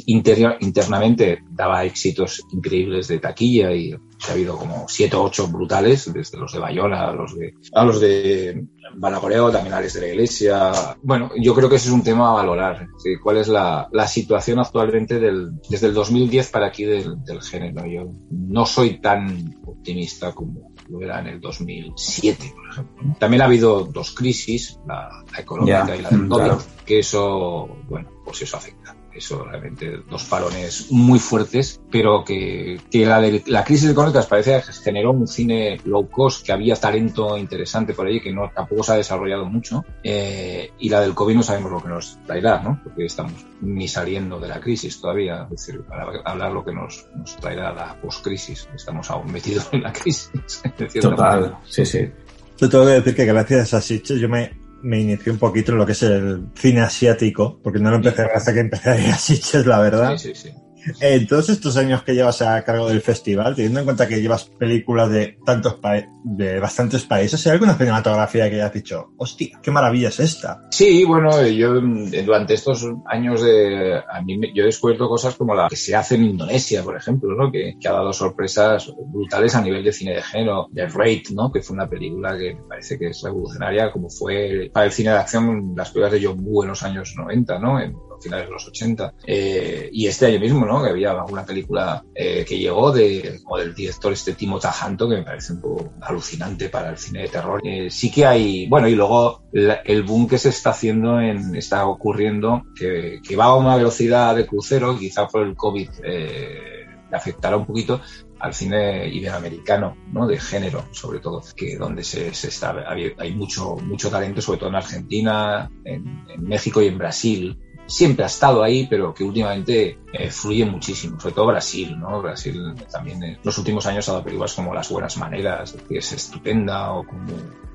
[0.07, 6.13] interior, internamente daba éxitos increíbles de taquilla y ha habido como siete o ocho brutales,
[6.13, 8.65] desde los de Bayona a los de, a los de
[8.97, 10.73] Banacoreo, también a de la Iglesia.
[11.03, 12.89] Bueno, yo creo que ese es un tema a valorar.
[13.23, 17.87] ¿Cuál es la, la, situación actualmente del, desde el 2010 para aquí del, del género?
[17.87, 23.17] Yo no soy tan optimista como lo era en el 2007, por ejemplo.
[23.19, 28.43] También ha habido dos crisis, la, económica y la del COVID, que eso, bueno, pues
[28.43, 33.91] eso afecta eso realmente dos parones muy fuertes, pero que, que la, de, la crisis
[33.91, 38.33] económica parece que generó un cine low cost, que había talento interesante por ahí, que
[38.33, 41.89] no, tampoco se ha desarrollado mucho, eh, y la del COVID no sabemos lo que
[41.89, 42.81] nos traerá, ¿no?
[42.83, 47.07] Porque estamos ni saliendo de la crisis todavía, es decir, para hablar lo que nos,
[47.15, 50.31] nos traerá la post-crisis, estamos aún metidos en la crisis.
[51.01, 52.11] Total, sí, sí.
[52.57, 55.79] Yo tengo que decir que gracias a Sitches yo me me inicié un poquito en
[55.79, 59.11] lo que es el cine asiático, porque no lo empecé hasta que empecé a ir
[59.11, 60.17] a Sitges, la verdad.
[60.17, 60.64] Sí, sí, sí.
[61.01, 64.45] En todos estos años que llevas a cargo del festival, teniendo en cuenta que llevas
[64.45, 65.79] películas de tantos
[66.25, 70.67] de bastantes países, ¿hay alguna cinematografía que hayas dicho, hostia, qué maravilla es esta?
[70.71, 75.69] Sí, bueno, yo durante estos años de, a mí yo he descubierto cosas como la
[75.69, 77.51] que se hace en Indonesia, por ejemplo, ¿no?
[77.51, 81.53] Que, que ha dado sorpresas brutales a nivel de cine de género, The Raid, ¿no?
[81.53, 85.11] Que fue una película que me parece que es revolucionaria, como fue para el cine
[85.11, 87.81] de acción las películas de John Woo en los años 90, ¿no?
[87.81, 89.15] En, finales de los 80.
[89.27, 90.83] Eh, y este año mismo, ¿no?
[90.83, 95.17] Que había alguna película eh, que llegó de, como del director este Timo Tajanto, que
[95.17, 97.61] me parece un poco alucinante para el cine de terror.
[97.65, 101.87] Eh, sí que hay, bueno, y luego el boom que se está haciendo, en, está
[101.87, 107.57] ocurriendo, que, que va a una velocidad de crucero, quizá por el COVID le afectará
[107.57, 108.01] un poquito,
[108.45, 110.27] al cine iberoamericano, ¿no?
[110.27, 114.69] De género, sobre todo, que donde se, se está, hay mucho, mucho talento, sobre todo
[114.69, 119.99] en Argentina, en, en México y en Brasil siempre ha estado ahí, pero que últimamente
[120.13, 122.23] eh, fluye muchísimo, sobre todo Brasil, ¿no?
[122.23, 126.13] Brasil también en los últimos años ha dado películas como Las Buenas Maneras, que es
[126.13, 127.27] estupenda, o como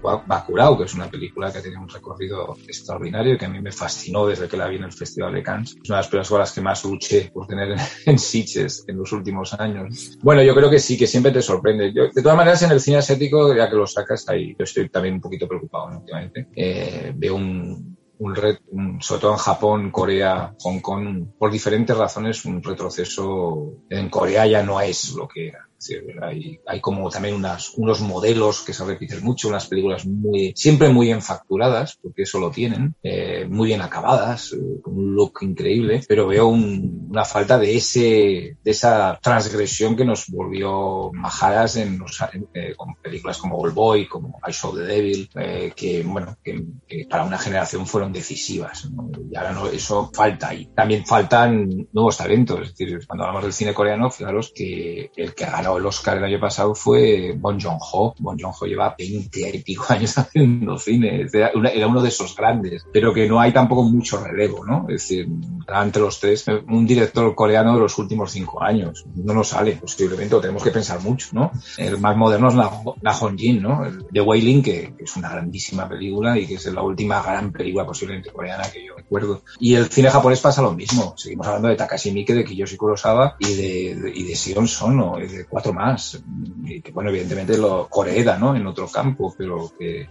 [0.02, 3.72] Bacurau, que es una película que tenido un recorrido extraordinario y que a mí me
[3.72, 5.72] fascinó desde que la vi en el Festival de Cannes.
[5.72, 9.54] Es una de las películas que más luché por tener en Sitges en los últimos
[9.54, 10.18] años.
[10.22, 11.94] Bueno, yo creo que sí, que siempre te sorprende.
[11.94, 14.90] Yo, de todas maneras, en el cine asiático, ya que lo sacas ahí, yo estoy
[14.90, 16.48] también un poquito preocupado últimamente.
[16.56, 18.36] Eh, veo un, un,
[18.68, 24.46] un, sobre todo en Japón, Corea, Hong Kong, por diferentes razones, un retroceso en Corea
[24.46, 25.69] ya no es lo que era.
[26.22, 30.90] Hay, hay, como también unas, unos modelos que se repiten mucho, unas películas muy, siempre
[30.90, 35.40] muy bien facturadas, porque eso lo tienen, eh, muy bien acabadas, eh, con un look
[35.42, 41.76] increíble, pero veo un, una falta de ese, de esa transgresión que nos volvió majaras
[41.78, 42.00] en,
[42.54, 46.64] eh, con películas como Old Boy, como I Saw the Devil, eh, que, bueno, que,
[46.88, 49.10] que, para una generación fueron decisivas, ¿no?
[49.32, 50.70] Y ahora no, eso falta ahí.
[50.76, 55.46] También faltan nuevos talentos, es decir, cuando hablamos del cine coreano, fijaros que el que
[55.46, 58.16] ganó el Oscar el año pasado fue Bon Joon-ho.
[58.20, 61.28] Bon Joon-ho lleva 20 y pico años haciendo cine.
[61.32, 61.52] Era,
[61.88, 64.86] uno de esos grandes, pero que no hay tampoco mucho relevo, ¿no?
[64.90, 65.28] Es decir,
[65.68, 69.06] entre los tres, un director coreano de los últimos cinco años.
[69.16, 71.52] No nos sale, posiblemente, lo tenemos que pensar mucho, ¿no?
[71.78, 72.56] El más moderno es
[73.02, 73.86] Na Hong Jin, ¿no?
[73.86, 77.52] El de Wailing, que, que, es una grandísima película y que es la última gran
[77.52, 79.42] película posiblemente coreana que yo recuerdo.
[79.60, 81.14] Y el cine japonés pasa lo mismo.
[81.18, 85.18] Seguimos hablando de Takashi Miike, de Kiyoshi Kurosawa y de, de, y de Sion Sono,
[85.18, 86.22] de cuatro más.
[86.64, 88.56] Y que, bueno, evidentemente lo Coreeda, ¿no?
[88.56, 90.08] En otro campo, pero que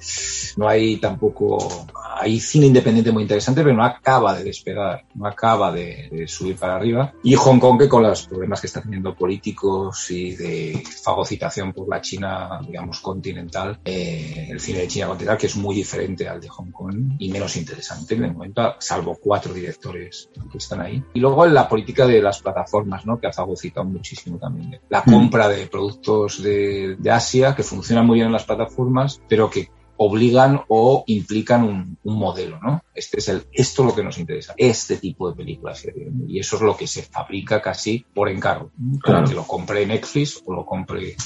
[0.57, 1.87] no hay tampoco.
[2.21, 6.57] Hay cine independiente muy interesante, pero no acaba de despegar, no acaba de, de subir
[6.57, 7.15] para arriba.
[7.23, 11.89] Y Hong Kong, que con los problemas que está teniendo políticos y de fagocitación por
[11.89, 16.41] la China, digamos, continental, eh, el cine de China continental, que es muy diferente al
[16.41, 21.03] de Hong Kong y menos interesante de momento, salvo cuatro directores que están ahí.
[21.15, 23.19] Y luego en la política de las plataformas, ¿no?
[23.19, 24.81] Que ha fagocitado muchísimo también.
[24.89, 29.51] La compra de productos de, de Asia que funcionan muy bien en las plataformas, pero
[29.51, 32.83] que obligan o implican un, un, modelo, ¿no?
[32.95, 35.87] Este es el, esto es lo que nos interesa, este tipo de películas.
[36.27, 38.71] Y eso es lo que se fabrica casi por encargo.
[39.03, 39.29] Claro.
[39.29, 41.17] Que lo compre Netflix o lo compre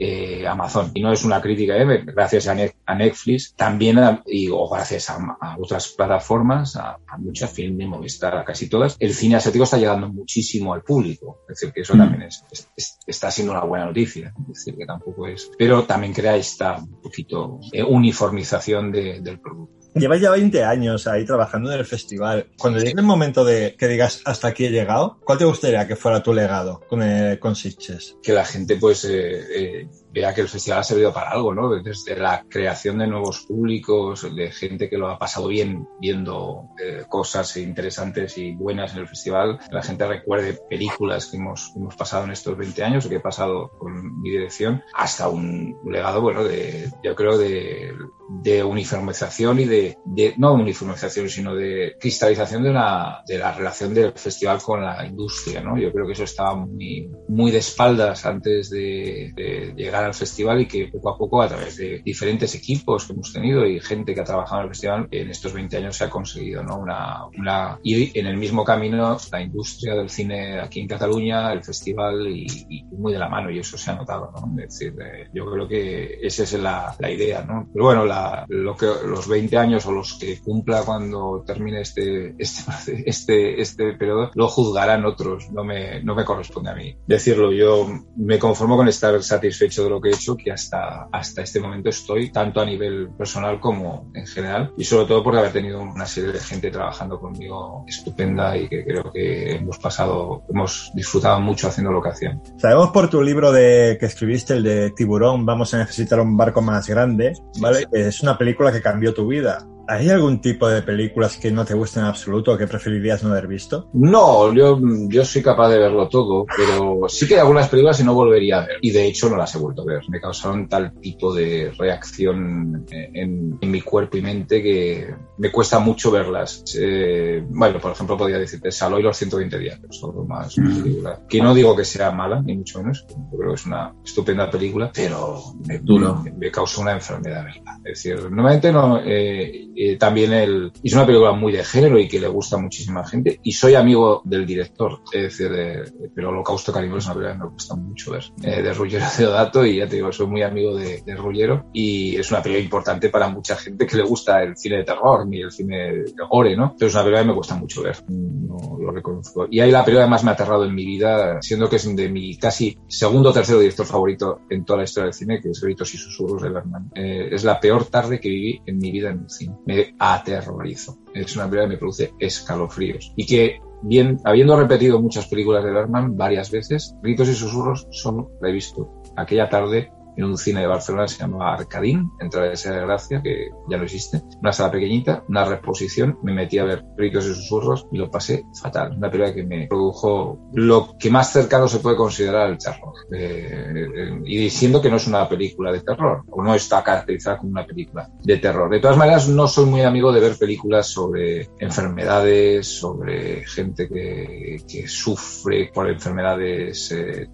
[0.00, 0.90] eh, Amazon.
[0.94, 2.02] Y no es una crítica, ¿eh?
[2.06, 6.98] gracias a, ne a, Netflix, también a, y, o gracias a, a otras plataformas, a,
[7.18, 11.40] muchas filmes, Movistar, a casi todas, el cine asiático está llegando muchísimo al público.
[11.42, 11.98] Es decir, que eso mm.
[11.98, 14.32] también es, es, es, está siendo una buena noticia.
[14.40, 15.50] Es decir, que tampoco es.
[15.58, 19.79] Pero también crea esta un poquito eh, uniformización de, del producto.
[19.94, 22.46] Llevas ya 20 años ahí trabajando en el festival.
[22.58, 25.96] Cuando llegue el momento de que digas hasta aquí he llegado, ¿cuál te gustaría que
[25.96, 28.16] fuera tu legado con, eh, con Sitches?
[28.22, 31.70] Que la gente pues eh, eh, vea que el festival ha servido para algo, ¿no?
[31.70, 37.04] Desde la creación de nuevos públicos, de gente que lo ha pasado bien viendo eh,
[37.08, 41.96] cosas interesantes y buenas en el festival, que la gente recuerde películas que hemos, hemos
[41.96, 46.44] pasado en estos 20 años, que he pasado con mi dirección, hasta un legado, bueno,
[46.44, 47.94] de, yo creo, de,
[48.42, 53.94] de uniformización y de, de, no uniformización, sino de cristalización de, una, de la relación
[53.94, 55.78] del festival con la industria, ¿no?
[55.78, 60.62] Yo creo que eso estaba muy, muy de espaldas antes de, de llegar al festival
[60.62, 64.14] y que poco a poco a través de diferentes equipos que hemos tenido y gente
[64.14, 66.78] que ha trabajado en el festival en estos 20 años se ha conseguido ¿no?
[66.78, 71.62] una, una ir en el mismo camino la industria del cine aquí en Cataluña, el
[71.62, 74.30] festival y, y muy de la mano y eso se ha notado.
[74.32, 74.62] ¿no?
[74.62, 77.42] Es decir, eh, yo creo que esa es la, la idea.
[77.42, 77.68] ¿no?
[77.72, 82.34] Pero bueno, la, lo que, los 20 años o los que cumpla cuando termine este,
[82.38, 87.52] este, este, este periodo lo juzgarán otros, no me, no me corresponde a mí decirlo.
[87.52, 91.60] Yo me conformo con estar satisfecho de lo que he hecho que hasta, hasta este
[91.60, 95.82] momento estoy, tanto a nivel personal como en general, y sobre todo porque haber tenido
[95.82, 101.40] una serie de gente trabajando conmigo estupenda y que creo que hemos pasado, hemos disfrutado
[101.40, 102.40] mucho haciendo lo que hacían.
[102.56, 106.62] Sabemos por tu libro de que escribiste, el de Tiburón, vamos a necesitar un barco
[106.62, 107.86] más grande, ¿vale?
[107.92, 109.66] Es una película que cambió tu vida.
[109.90, 113.32] ¿Hay algún tipo de películas que no te gusten en absoluto o que preferirías no
[113.32, 113.88] haber visto?
[113.92, 118.04] No, yo, yo soy capaz de verlo todo, pero sí que hay algunas películas que
[118.04, 118.76] no volvería a ver.
[118.82, 120.02] Y de hecho no las he vuelto a ver.
[120.08, 125.80] Me causaron tal tipo de reacción en, en mi cuerpo y mente que me cuesta
[125.80, 126.62] mucho verlas.
[126.78, 131.20] Eh, bueno, por ejemplo, podría decirte Salo y los 120 días, pero solo más película.
[131.28, 133.06] Que no digo que sea mala, ni mucho menos.
[133.08, 137.76] Yo creo que es una estupenda película, pero me, me, me causa una enfermedad, ¿verdad?
[137.78, 139.00] Es decir, normalmente no...
[139.04, 142.60] Eh, eh, también el, es una película muy de género y que le gusta a
[142.60, 143.40] muchísima gente.
[143.42, 147.44] Y soy amigo del director, es decir, de, pero Holocausto Caníbal es una película que
[147.44, 150.74] me gusta mucho ver, eh, de Ruggiero Deodato, y ya te digo, soy muy amigo
[150.76, 154.56] de, de Ruggiero, y es una película importante para mucha gente que le gusta el
[154.56, 156.74] cine de terror, ni el cine de gore, ¿no?
[156.78, 159.46] Pero es una película que me gusta mucho ver, no lo reconozco.
[159.50, 161.96] Y ahí la película que más me ha aterrado en mi vida, siendo que es
[161.96, 165.50] de mi casi segundo o tercero director favorito en toda la historia del cine, que
[165.50, 166.90] es Gritos y Susurros de Bergman.
[166.94, 169.54] Eh, es la peor tarde que viví en mi vida en el cine.
[169.70, 170.98] Me aterrorizo.
[171.14, 173.12] Es una película que me produce escalofríos.
[173.14, 178.32] Y que, bien, habiendo repetido muchas películas de Bergman varias veces, Gritos y Susurros solo
[178.40, 182.30] la he visto aquella tarde en un cine de Barcelona que se llamaba Arcadín, en
[182.30, 184.22] Travesía de Gracia, que ya no existe.
[184.40, 188.44] Una sala pequeñita, una reposición, me metí a ver Gritos y Susurros y lo pasé
[188.60, 188.96] fatal.
[188.96, 192.94] Una película que me produjo lo que más cercano se puede considerar el terror.
[193.12, 197.50] Eh, y diciendo que no es una película de terror, o no está caracterizada como
[197.50, 198.70] una película de terror.
[198.70, 204.58] De todas maneras, no soy muy amigo de ver películas sobre enfermedades, sobre gente que,
[204.68, 206.92] que sufre por enfermedades.
[206.92, 207.28] Eh,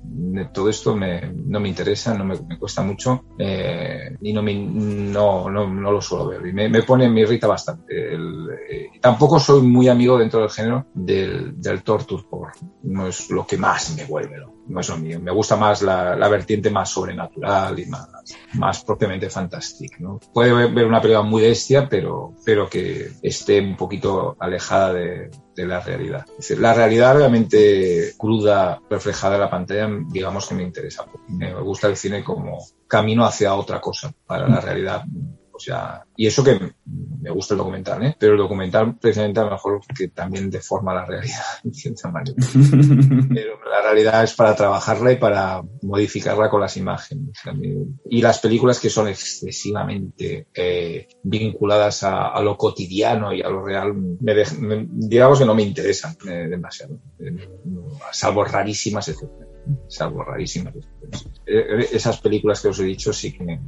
[0.52, 4.55] todo esto me, no me interesa, no me, me cuesta mucho eh, y no, me,
[4.57, 6.44] no, no, no, lo suelo ver.
[6.48, 8.12] Y me, me pone, me irrita bastante.
[8.12, 12.52] El, eh, tampoco soy muy amigo dentro del género del, del torture porn.
[12.83, 15.20] No es lo que más me vuelve loco no es lo mío.
[15.20, 18.09] Me gusta más la, la, vertiente más sobrenatural y más,
[18.55, 19.96] más propiamente fantástica.
[20.00, 20.18] ¿no?
[20.35, 25.66] Puede ver una película muy bestia, pero, pero que esté un poquito alejada de, de
[25.66, 26.25] la realidad.
[26.29, 31.07] Es decir, la realidad realmente cruda, reflejada en la pantalla, digamos que me interesa.
[31.29, 35.05] Me gusta el cine como camino hacia otra cosa para la realidad
[35.57, 36.75] o sea, y eso que
[37.21, 38.16] me gusta el documental, ¿eh?
[38.19, 42.37] Pero el documental precisamente a lo mejor que también deforma la realidad en cierta manera.
[43.35, 47.38] Pero la realidad es para trabajarla y para modificarla con las imágenes.
[48.11, 53.95] Y las películas que son excesivamente eh, vinculadas a, lo cotidiano y a lo real,
[54.21, 57.49] digamos que no me interesan eh, demasiado, eh,
[58.12, 59.57] salvo rarísimas excepciones.
[59.88, 60.97] Salvo rarísimas excepciones.
[61.47, 63.59] Eh, esas películas que os he dicho sí que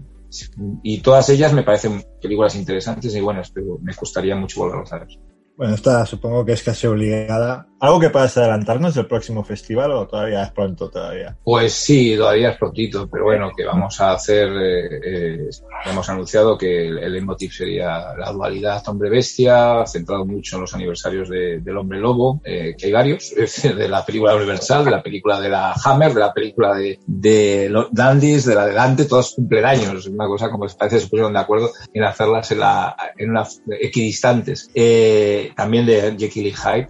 [0.82, 4.98] y todas ellas me parecen películas interesantes y buenas, pero me gustaría mucho volverlas a
[4.98, 5.08] ver.
[5.56, 7.66] Bueno, esta supongo que es casi obligada.
[7.80, 11.36] ¿Algo que puedas adelantarnos del próximo festival o todavía es pronto todavía?
[11.44, 15.48] Pues sí, todavía es prontito, pero bueno, que vamos a hacer, eh, eh,
[15.86, 21.28] hemos anunciado que el, el emotive sería la dualidad hombre-bestia, centrado mucho en los aniversarios
[21.28, 25.40] de, del hombre lobo, eh, que hay varios, de la película Universal, de la película
[25.40, 29.36] de la Hammer, de la película de, de los Dandys, de la de Dante, todos
[29.36, 32.96] cumplen años, una cosa como parece que se pusieron de acuerdo en hacerlas en, la,
[33.16, 33.46] en una
[33.80, 34.68] equidistantes.
[34.74, 36.86] Eh, también de Jekyll y Hyde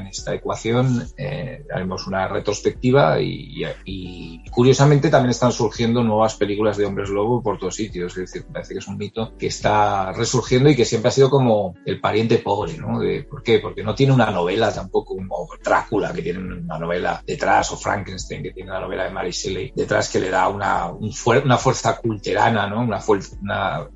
[0.00, 1.06] en esta ecuación.
[1.16, 7.10] Eh, haremos una retrospectiva y, y, y, curiosamente también están surgiendo nuevas películas de hombres
[7.10, 8.16] lobo por todos sitios.
[8.16, 11.30] Es decir, parece que es un mito que está resurgiendo y que siempre ha sido
[11.30, 13.00] como el pariente pobre, ¿no?
[13.00, 13.58] De, ¿Por qué?
[13.58, 18.42] Porque no tiene una novela tampoco como Drácula, que tiene una novela detrás, o Frankenstein,
[18.42, 21.58] que tiene una novela de Mary Shelley detrás que le da una, un fuer una
[21.58, 22.82] fuerza culterana, ¿no?
[22.82, 23.00] Una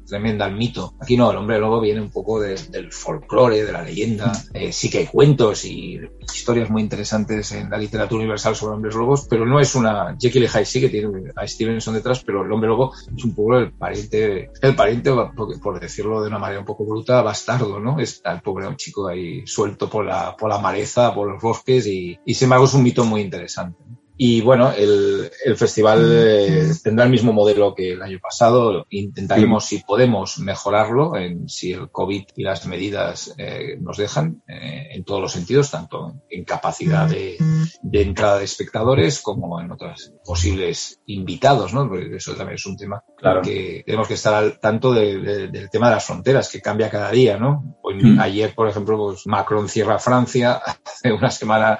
[0.07, 0.95] tremenda al mito.
[1.01, 4.33] Aquí no, el hombre lobo viene un poco de, del folclore, de la leyenda.
[4.53, 8.94] Eh, sí que hay cuentos y historias muy interesantes en la literatura universal sobre hombres
[8.94, 12.44] lobos, pero no es una Jekyll y Hyde sí que tiene a Stevenson detrás, pero
[12.44, 16.38] el hombre lobo es un poco el pariente, el pariente, por, por decirlo de una
[16.38, 17.98] manera un poco bruta, bastardo, ¿no?
[18.00, 22.18] Está el pobre chico ahí suelto por la, por la maleza, por los bosques y,
[22.24, 23.78] y sin embargo es un mito muy interesante.
[24.16, 28.87] Y bueno, el, el festival eh, tendrá el mismo modelo que el año pasado.
[28.90, 34.88] Intentaremos, si podemos, mejorarlo, en, si el COVID y las medidas eh, nos dejan, eh,
[34.92, 37.37] en todos los sentidos, tanto en capacidad de,
[37.83, 41.88] de, entrada de espectadores como en otras posibles invitados, ¿no?
[41.88, 43.42] Porque eso también es un tema claro.
[43.42, 46.88] que tenemos que estar al tanto de, de, del tema de las fronteras, que cambia
[46.88, 47.79] cada día, ¿no?
[47.83, 48.20] Hoy, mm.
[48.20, 50.53] Ayer, por ejemplo, pues Macron cierra Francia,
[50.85, 51.79] hace una semana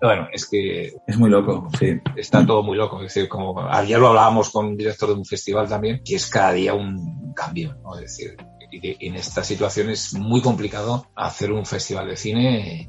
[0.00, 0.92] Bueno, es que...
[1.06, 2.00] Es muy loco, sí.
[2.16, 3.02] Está todo muy loco.
[3.02, 6.28] Es decir, como ayer lo hablábamos con un director de un festival también, que es
[6.28, 7.94] cada día un cambio, ¿no?
[7.96, 8.36] Es decir,
[8.70, 12.88] en esta situación es muy complicado hacer un festival de cine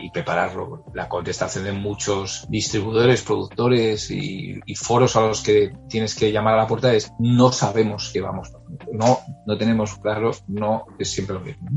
[0.00, 0.84] y prepararlo.
[0.94, 6.58] La contestación de muchos distribuidores, productores y, foros a los que tienes que llamar a
[6.58, 8.52] la puerta es no sabemos qué vamos.
[8.92, 11.68] No, no tenemos claro, no es siempre lo mismo.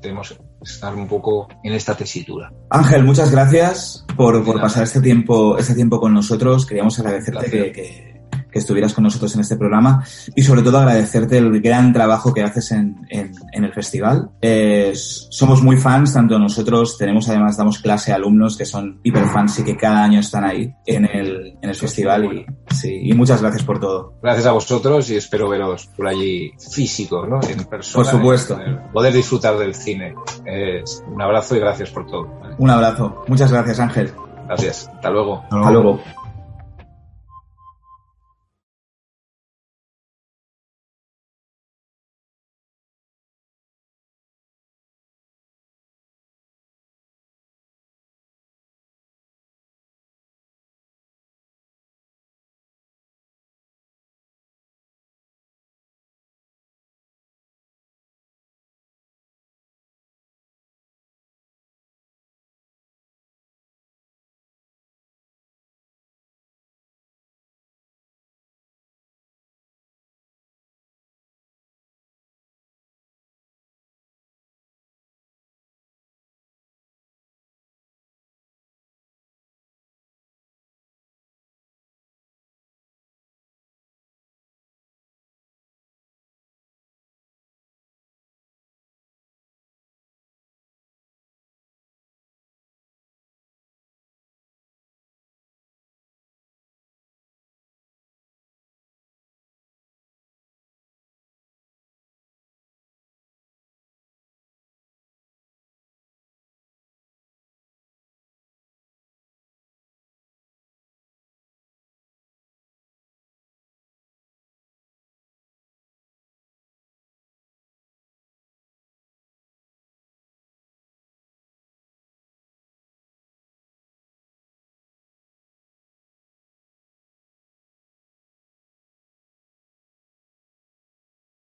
[0.00, 2.52] Tenemos que estar un poco en esta tesitura.
[2.70, 6.66] Ángel, muchas gracias por, por pasar este tiempo, este tiempo con nosotros.
[6.66, 8.11] Queríamos agradecerte que que
[8.58, 12.72] estuvieras con nosotros en este programa y sobre todo agradecerte el gran trabajo que haces
[12.72, 14.30] en, en, el festival.
[15.30, 19.64] somos muy fans, tanto nosotros tenemos además, damos clase a alumnos que son hiperfans y
[19.64, 23.64] que cada año están ahí en el, en el festival y, sí, y muchas gracias
[23.64, 24.14] por todo.
[24.22, 27.40] Gracias a vosotros y espero veros por allí físico, ¿no?
[27.48, 28.04] En persona.
[28.04, 28.58] Por supuesto.
[28.92, 30.14] poder disfrutar del cine.
[31.08, 32.28] un abrazo y gracias por todo.
[32.58, 33.24] Un abrazo.
[33.28, 34.12] Muchas gracias, Ángel.
[34.46, 34.90] Gracias.
[34.94, 35.42] Hasta luego.
[35.50, 36.00] Hasta luego.